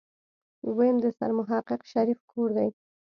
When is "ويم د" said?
0.75-1.05